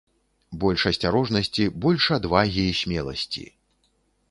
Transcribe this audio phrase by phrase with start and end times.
[0.63, 3.45] Больш асцярожнасці, больш адвагі і смеласці.